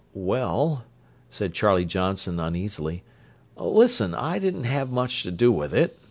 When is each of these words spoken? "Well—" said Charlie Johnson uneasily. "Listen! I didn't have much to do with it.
"Well—" 0.15 0.83
said 1.29 1.53
Charlie 1.53 1.85
Johnson 1.85 2.39
uneasily. 2.39 3.03
"Listen! 3.55 4.15
I 4.15 4.39
didn't 4.39 4.63
have 4.63 4.89
much 4.91 5.21
to 5.21 5.29
do 5.29 5.51
with 5.51 5.75
it. 5.75 5.99